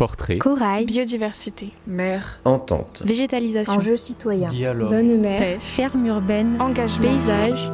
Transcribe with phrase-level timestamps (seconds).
[0.00, 7.70] Portrait, corail, biodiversité, mer, entente, végétalisation, enjeux citoyens, dialogue, bonne pêche, ferme urbaine, engagement, paysage.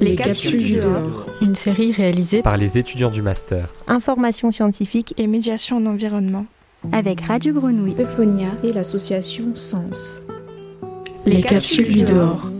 [0.00, 1.26] Les, Les capsules, capsules du dehors.
[1.40, 3.72] Une série réalisée par les étudiants du master.
[3.88, 5.14] Information scientifique.
[5.16, 6.44] Et médiation en environnement.
[6.92, 10.20] Avec Radio Grenouille, Euphonia et l'association Sens.
[11.24, 12.50] Les, Les capsules, capsules, du dehors.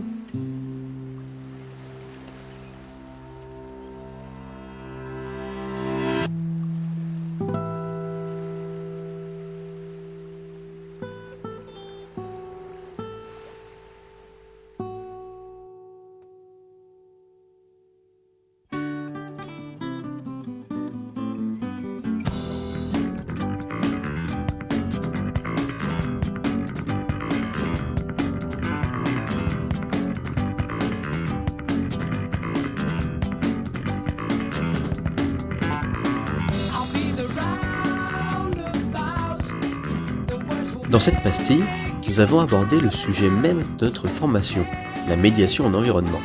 [40.97, 41.63] Dans cette pastille,
[42.07, 44.65] nous avons abordé le sujet même de notre formation,
[45.07, 46.19] la médiation en environnement.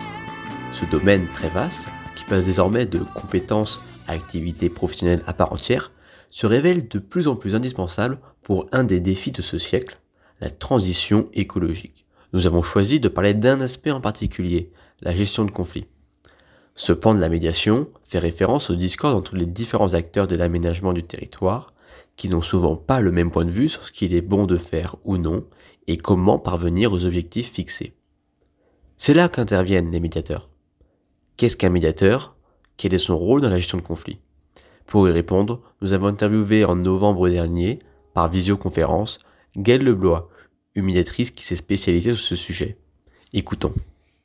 [0.72, 5.92] Ce domaine très vaste, qui passe désormais de compétences à activités professionnelles à part entière,
[6.30, 10.00] se révèle de plus en plus indispensable pour un des défis de ce siècle,
[10.40, 12.06] la transition écologique.
[12.32, 15.86] Nous avons choisi de parler d'un aspect en particulier, la gestion de conflits.
[16.74, 20.94] Ce pan de la médiation fait référence au discours entre les différents acteurs de l'aménagement
[20.94, 21.71] du territoire,
[22.22, 24.56] qui n'ont souvent pas le même point de vue sur ce qu'il est bon de
[24.56, 25.44] faire ou non,
[25.88, 27.94] et comment parvenir aux objectifs fixés.
[28.96, 30.48] C'est là qu'interviennent les médiateurs.
[31.36, 32.36] Qu'est-ce qu'un médiateur?
[32.76, 34.20] Quel est son rôle dans la gestion de conflits?
[34.86, 37.80] Pour y répondre, nous avons interviewé en novembre dernier,
[38.14, 39.18] par visioconférence,
[39.56, 40.28] Gaëlle Leblois,
[40.76, 42.78] une médiatrice qui s'est spécialisée sur ce sujet.
[43.32, 43.74] Écoutons.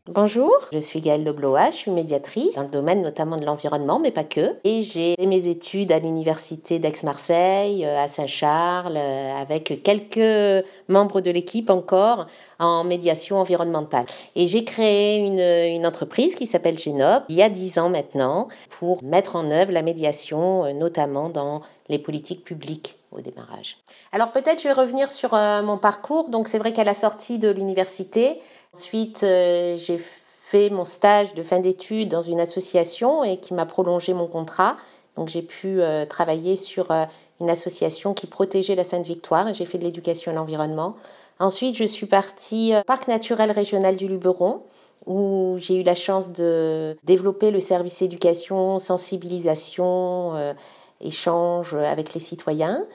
[0.10, 4.12] Bonjour, je suis Gaëlle Leblois, je suis médiatrice dans le domaine notamment de l'environnement, mais
[4.12, 4.56] pas que.
[4.64, 11.20] Et j'ai fait mes études à l'université d'Aix-Marseille, euh, à Saint-Charles, euh, avec quelques membres
[11.20, 14.06] de l'équipe encore en médiation environnementale.
[14.38, 15.42] Et j'ai créé une,
[15.76, 19.74] une, entreprise qui s'appelle Génop il y a dix ans maintenant pour mettre en œuvre
[19.74, 23.78] la médiation, euh, notamment dans les politiques publiques au démarrage.
[24.12, 26.30] Alors peut-être je vais revenir sur mon parcours.
[26.30, 28.42] Donc c'est vrai qu'à la sortie de l'université,
[28.78, 33.66] Ensuite, euh, j'ai fait mon stage de fin d'études dans une association et qui m'a
[33.66, 34.78] prolongé mon contrat.
[35.16, 37.06] Donc j'ai pu euh, travailler sur euh,
[37.42, 40.96] une association qui protégeait la Sainte-Victoire et j'ai fait de l'éducation à l'environnement.
[41.40, 44.62] Ensuite, je suis partie au Parc naturel régional du Luberon
[45.08, 50.54] où j'ai eu la chance de développer le service éducation, sensibilisation,
[51.02, 52.86] échange avec les citoyens.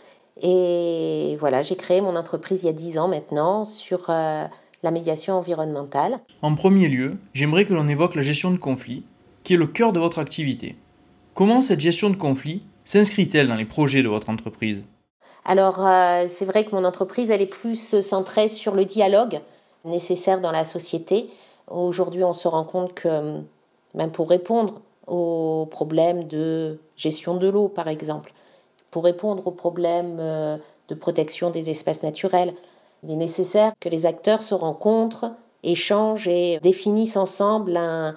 [0.41, 5.35] Et voilà, j'ai créé mon entreprise il y a dix ans maintenant sur la médiation
[5.35, 6.21] environnementale.
[6.41, 9.05] En premier lieu, j'aimerais que l'on évoque la gestion de conflits,
[9.45, 10.77] qui est le cœur de votre activité.
[11.35, 14.85] Comment cette gestion de conflits s'inscrit-elle dans les projets de votre entreprise?
[15.45, 19.41] Alors, euh, c'est vrai que mon entreprise, elle est plus centrée sur le dialogue
[19.85, 21.29] nécessaire dans la société.
[21.69, 23.45] Aujourd'hui, on se rend compte que, même
[23.95, 28.33] ben, pour répondre aux problèmes de gestion de l'eau, par exemple,
[28.91, 30.57] pour répondre aux problèmes euh,
[30.89, 32.55] de protection des espaces naturels,
[33.03, 35.33] il est nécessaire que les acteurs se rencontrent,
[35.65, 38.15] échangent et définissent ensemble un,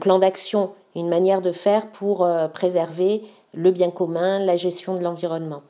[0.00, 3.22] plan d'action, une manière de faire pour euh, préserver
[3.54, 5.62] le bien commun, la gestion de l'environnement.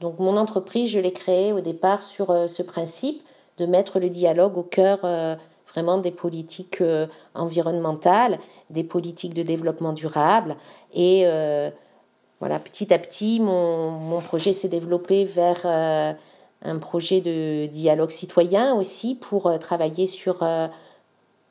[0.00, 3.22] Donc mon entreprise, je l'ai créée au départ sur euh, ce principe
[3.58, 4.98] de mettre le dialogue au cœur
[5.72, 6.82] vraiment des politiques
[7.34, 8.38] environnementales,
[8.70, 10.56] des politiques de développement durable.
[10.94, 11.24] Et
[12.40, 15.66] voilà, petit à petit, mon, mon projet s'est développé vers
[16.64, 20.68] un projet de dialogue citoyen aussi pour euh, travailler sur, euh,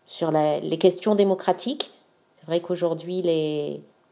[0.06, 1.92] sur les questions démocratiques.
[2.40, 3.24] C'est vrai qu'aujourd'hui,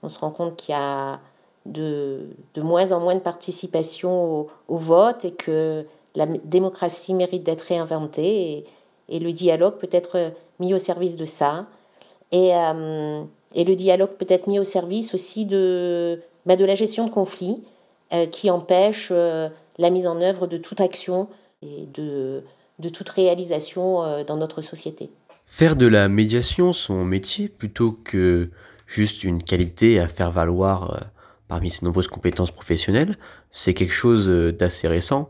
[0.03, 1.19] on se rend compte qu'il y a
[1.66, 7.62] de, de, moins en moins de participation au, vote et que la démocratie mérite d'être
[7.62, 8.66] réinventée
[9.09, 11.68] et, le dialogue peut être mis au service de ça.
[12.31, 13.24] Et, euh,
[13.56, 17.12] et le dialogue peut être mis au service aussi de, bah, de la gestion de
[17.12, 17.64] conflits
[18.31, 21.28] qui empêche la mise en œuvre de toute action
[21.62, 22.44] et de,
[22.80, 25.12] de toute réalisation euh, dans notre société.
[25.45, 28.50] Faire de la médiation son métier plutôt que
[28.88, 31.00] juste une qualité à faire valoir euh,
[31.48, 33.18] parmi ses nombreuses compétences professionnelles,
[33.51, 35.30] c'est quelque chose euh, d'assez récent.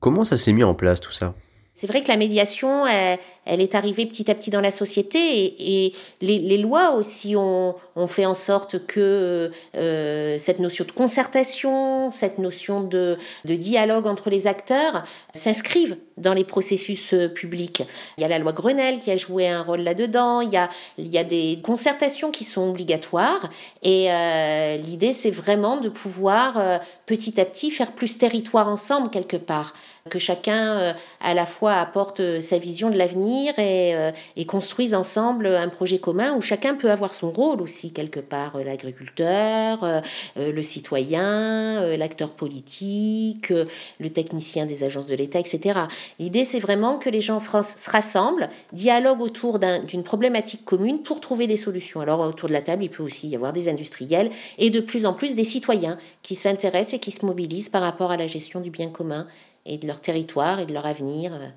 [0.00, 1.34] Comment ça s'est mis en place tout ça?
[1.78, 5.94] C'est vrai que la médiation, elle, est arrivée petit à petit dans la société et,
[6.20, 7.76] les, lois aussi ont,
[8.08, 14.48] fait en sorte que euh, cette notion de concertation, cette notion de, dialogue entre les
[14.48, 15.04] acteurs
[15.34, 17.82] s'inscrivent dans les processus euh, publics.
[18.16, 20.68] Il y a la loi Grenelle qui a joué un rôle là-dedans, il y a,
[20.98, 23.48] il y a des concertations qui sont obligatoires
[23.82, 29.10] et euh, l'idée c'est vraiment de pouvoir euh, petit à petit faire plus territoire ensemble
[29.10, 29.74] quelque part
[30.10, 33.94] que chacun à la fois apporte sa vision de l'avenir et,
[34.36, 38.56] et, construise ensemble un projet commun où chacun peut avoir son rôle aussi quelque part,
[38.56, 40.02] l'agriculteur,
[40.36, 45.80] le citoyen, l'acteur politique, le technicien des agences de l'État, etc.
[46.18, 47.50] L'idée c'est vraiment que les gens se,
[47.90, 52.00] rassemblent, dialoguent autour d'une problématique commune pour trouver des solutions.
[52.00, 55.06] Alors autour de la table, il peut aussi y avoir des industriels et de plus
[55.06, 58.60] en plus des citoyens qui s'intéressent et qui se mobilisent par rapport à la gestion
[58.60, 59.26] du bien commun
[59.66, 61.48] et de leur territoire et de leur avenir, euh,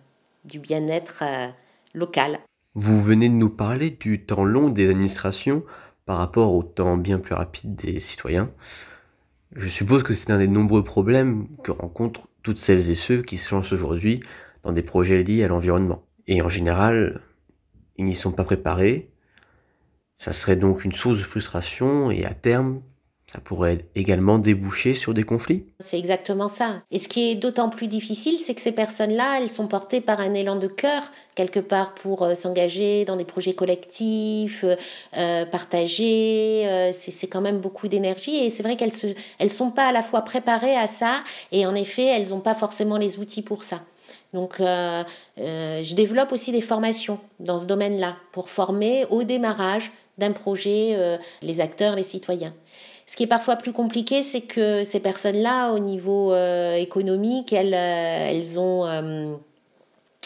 [0.45, 1.47] du bien-être euh,
[1.94, 2.39] local.
[2.75, 5.63] Vous venez de nous parler du temps long des administrations
[6.06, 8.50] par rapport au temps bien plus rapide des citoyens.
[9.54, 13.38] Je suppose que c'est un des nombreux problèmes que rencontrent toutes celles et ceux qui
[13.38, 14.21] se lancent aujourd'hui
[14.63, 16.03] dans des projets liés à l'environnement.
[16.27, 17.21] Et en général,
[17.97, 19.11] ils n'y sont pas préparés.
[20.15, 22.81] Ça serait donc une source de frustration et à terme,
[23.31, 26.80] ça pourrait également déboucher sur des conflits C'est exactement ça.
[26.92, 30.19] Et ce qui est d'autant plus difficile, c'est que ces personnes-là, elles sont portées par
[30.19, 31.01] un élan de cœur,
[31.33, 34.75] quelque part, pour euh, s'engager dans des projets collectifs, euh,
[35.18, 36.63] euh partagés.
[36.68, 38.36] Euh, c'est quand même beaucoup d'énergie.
[38.36, 38.92] Et c'est vrai qu'elles
[39.39, 41.24] ne sont pas à la fois préparées à ça,
[41.54, 43.80] et en effet, elles n'ont pas forcément les outils pour ça.
[44.33, 51.19] Donc, je développe aussi des formations dans ce domaine-là pour former au démarrage d'un projet
[51.42, 52.54] les acteurs, les citoyens.
[53.11, 57.73] Ce qui est parfois plus compliqué, c'est que ces personnes-là, au niveau euh, économique, elles,
[57.73, 58.85] euh, elles ont...
[58.85, 59.35] Euh,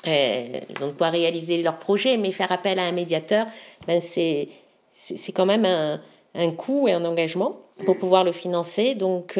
[0.03, 3.47] elles ont de quoi réaliser leur projet, mais faire appel à un médiateur,
[3.87, 4.49] ben c'est,
[4.91, 5.99] c'est quand même un,
[6.35, 8.93] un coût et un engagement pour pouvoir le financer.
[8.93, 9.33] Donc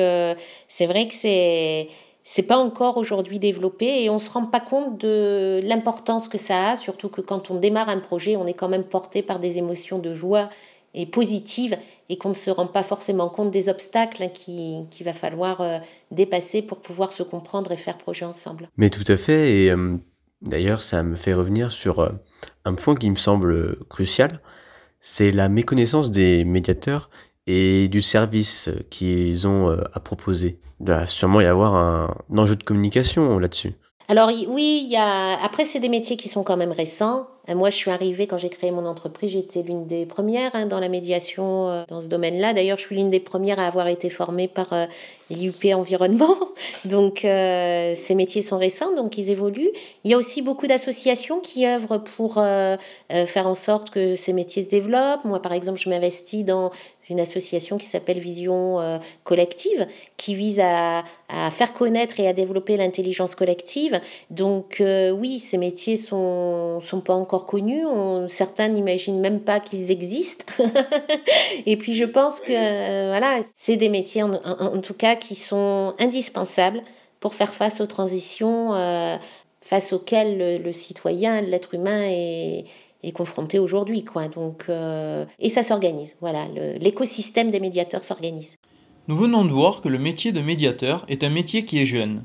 [0.68, 1.88] c'est vrai que c'est
[2.24, 6.72] c'est pas encore aujourd'hui développé et on se rend pas compte de l'importance que ça
[6.72, 9.60] a, surtout que quand on démarre un projet, on est quand même porté par des
[9.60, 10.50] émotions de joie
[10.96, 11.78] et positives
[12.10, 14.30] et qu'on ne se rend pas forcément compte des obstacles hein,
[14.90, 15.78] qu'il va falloir euh,
[16.12, 18.70] dépasser pour pouvoir se comprendre et faire projet ensemble.
[18.78, 19.98] Mais tout à fait, et euh,
[20.42, 22.10] d'ailleurs ça me fait revenir sur euh,
[22.64, 24.40] un point qui me semble crucial,
[25.00, 27.10] c'est la méconnaissance des médiateurs
[27.48, 30.60] et du service qu'ils ont à proposer.
[30.80, 33.74] Il doit sûrement y avoir un enjeu de communication là-dessus.
[34.08, 35.40] Alors oui, il y a...
[35.44, 37.28] après c'est des métiers qui sont quand même récents.
[37.50, 40.66] Euh, moi, je suis arrivée quand j'ai créé mon entreprise, j'étais l'une des premières hein,
[40.66, 42.54] dans la médiation euh, dans ce domaine-là.
[42.54, 44.86] D'ailleurs, je suis l'une des premières à avoir été formée par euh,
[45.30, 46.38] l'IUP Environnement.
[46.86, 49.72] Donc, ces métiers sont récents, donc ils évoluent.
[50.04, 54.64] Il y a aussi beaucoup d'associations qui œuvrent pour faire en sorte que ces métiers
[54.64, 55.26] se développent.
[55.26, 56.72] Moi, par exemple, je m'investis dans
[57.10, 59.88] une association qui s'appelle Vision euh, Collective,
[60.18, 61.04] qui vise à,
[61.52, 64.00] faire connaître et à développer l'intelligence collective.
[64.30, 67.86] Donc euh, oui, ces métiers sont sont pas encore connus.
[68.30, 70.46] certains n'imaginent même pas qu'ils existent.
[71.66, 75.94] et puis je pense que euh, voilà, c'est des métiers en, tout cas qui sont
[76.00, 76.82] indispensables
[77.20, 78.72] pour faire face aux transitions
[79.62, 82.66] face auxquelles le, le citoyen, l'être humain est
[83.06, 84.04] est confronté aujourd'hui.
[84.04, 84.28] Quoi.
[84.28, 86.18] Donc, euh, et ça s'organise.
[86.22, 86.48] Voilà,
[86.80, 88.58] l'écosystème des médiateurs s'organise.
[89.08, 92.24] Nous venons de voir que le métier de médiateur est un métier qui est jeune.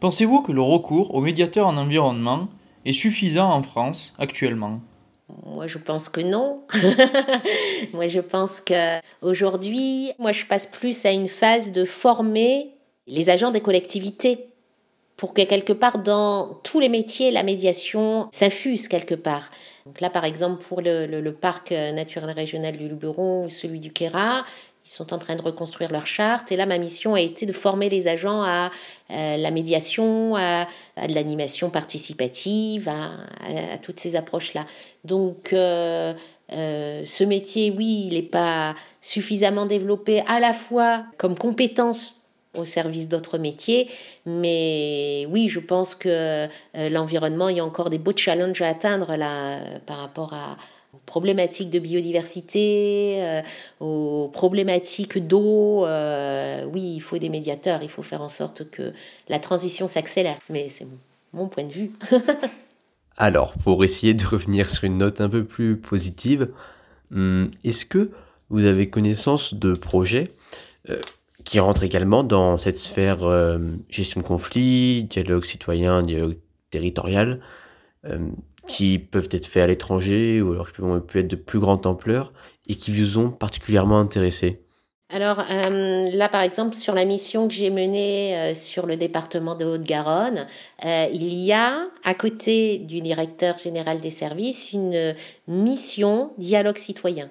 [0.00, 2.48] Pensez-vous que le recours aux médiateurs en environnement
[2.84, 4.80] est suffisant en France actuellement?
[5.46, 6.62] Moi, je pense que non.
[7.92, 12.70] moi, je pense que aujourd'hui, moi, je passe plus à une phase de former
[13.06, 14.46] les agents des collectivités
[15.16, 19.50] pour que quelque part dans tous les métiers, la médiation s'infuse quelque part.
[19.86, 24.44] Donc là, par exemple, pour le, parc naturel régional du Luberon ou celui du Quéra,
[24.84, 26.52] ils sont en train de reconstruire leur charte.
[26.52, 28.70] Et là, ma mission a été de former les agents à,
[29.10, 30.66] euh, la médiation, à,
[31.08, 34.66] de l'animation participative, à, toutes ces approches-là.
[35.04, 36.12] Donc, euh,
[36.52, 42.16] euh, ce métier, oui, il n'est pas suffisamment développé à la fois comme compétence
[42.54, 43.88] au service d'autres métiers.
[44.26, 49.16] Mais oui, je pense que l'environnement, il y a encore des beaux challenges à atteindre
[49.16, 50.56] là par rapport à,
[50.94, 53.42] aux problématiques de biodiversité, euh,
[53.80, 55.84] aux problématiques d'eau.
[55.86, 58.92] Euh, oui, il faut des médiateurs, il faut faire en sorte que
[59.28, 60.38] la transition s'accélère.
[60.48, 60.86] Mais c'est
[61.32, 61.92] mon point de vue.
[63.16, 66.48] Alors, pour essayer de revenir sur une note un peu plus positive,
[67.12, 68.10] hum, est-ce que
[68.50, 70.32] vous avez connaissance de projets
[71.44, 73.58] qui rentre également dans cette sphère euh,
[73.88, 76.38] gestion de conflits, dialogue citoyen, dialogue
[76.70, 77.40] territorial,
[78.06, 78.18] euh,
[78.66, 82.32] qui peuvent être faits à l'étranger ou alors qui peuvent être de plus grande ampleur
[82.66, 84.60] et qui vous ont particulièrement intéressé.
[85.10, 89.54] alors euh, là, par exemple, sur la mission que j'ai menée euh, sur le département
[89.54, 90.46] de Haute-Garonne,
[90.84, 95.14] euh, il y a, à côté du directeur général des services, une
[95.46, 97.28] mission dialogue citoyen.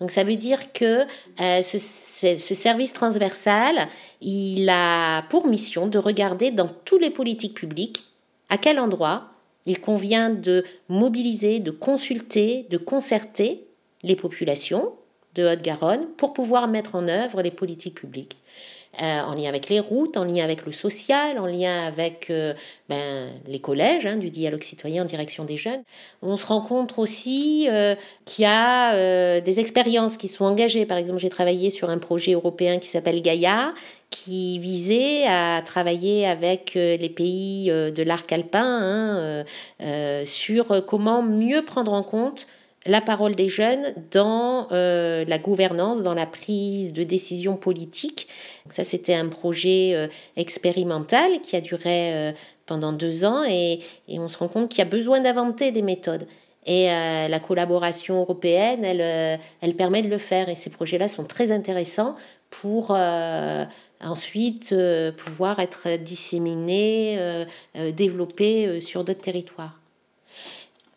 [0.00, 1.04] Donc ça veut dire que
[1.38, 3.86] ce, ce, service transversal,
[4.20, 8.02] il a pour mission de regarder dans toutes les politiques publiques
[8.48, 9.31] à quel endroit
[9.66, 13.64] il convient de mobiliser, de consulter, de concerter
[14.02, 14.92] les populations
[15.34, 18.36] de Haute-Garonne pour pouvoir mettre en œuvre les politiques publiques.
[19.00, 22.52] Euh, en lien avec les routes, en lien avec le social, en lien avec euh,
[22.90, 25.82] ben, les collèges hein, du dialogue citoyen en direction des jeunes.
[26.20, 27.94] On se rend compte aussi euh,
[28.26, 30.84] qu'il y a des expériences qui sont engagées.
[30.84, 33.72] Par exemple, j'ai travaillé sur un projet européen qui s'appelle Gaïa,
[34.12, 39.44] qui visait à travailler avec les pays de l'arc alpin
[39.80, 42.46] hein, sur comment mieux prendre en compte
[42.86, 48.28] la parole des jeunes dans euh, la gouvernance, dans la prise de décision politique.
[48.70, 52.32] ça, c'était un projet euh, expérimental qui a duré euh,
[52.66, 56.26] pendant deux ans et, on se rend compte qu'il y a besoin d'inventer des méthodes.
[56.64, 60.48] Et la collaboration européenne, elle, elle permet de le faire.
[60.48, 62.14] Et ces projets-là sont très intéressants
[62.50, 62.96] pour
[64.02, 64.74] ensuite
[65.16, 67.46] pouvoir être disséminés,
[67.94, 69.78] développés sur d'autres territoires.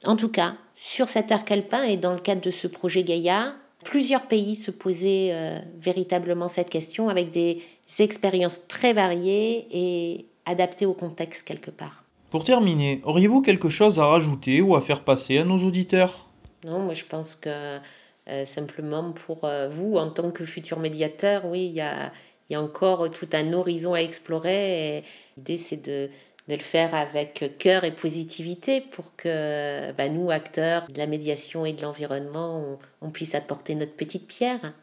[0.05, 3.55] En tout cas, sur cet arc alpin et dans le cadre de ce projet Gaïa,
[3.83, 7.63] plusieurs pays se posaient euh, véritablement cette question avec des
[7.99, 12.03] expériences très variées et adaptées au contexte quelque part.
[12.29, 16.27] Pour terminer, auriez-vous quelque chose à rajouter ou à faire passer à nos auditeurs?
[16.63, 17.79] Non, moi je pense que
[18.27, 22.11] euh, simplement pour euh, vous, en tant que futur médiateur, oui, il y a,
[22.49, 25.03] y a, encore tout un horizon à explorer.
[25.37, 26.09] L'idée, c'est de,
[26.47, 31.65] de le faire avec cœur et positivité pour que bah, nous, acteurs de la médiation
[31.65, 34.73] et de l'environnement, on, puisse apporter notre petite pierre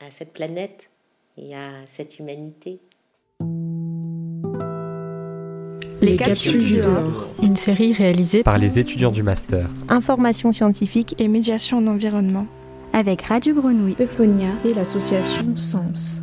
[0.00, 0.90] à cette planète
[1.36, 2.80] et à cette humanité.
[6.00, 7.28] Les capsules du dehors.
[7.42, 9.68] Une série réalisée par les étudiants du master.
[9.90, 12.46] Information scientifique et médiation en environnement.
[12.94, 16.22] Avec Radio Grenouille, Euphonia et l'association Sens.